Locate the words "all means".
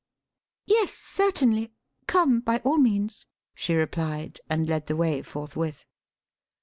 2.63-3.27